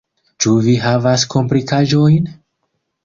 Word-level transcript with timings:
Ĉu 0.45 0.53
vi 0.67 0.73
havas 0.85 1.25
komplikaĵojn? 1.35 2.33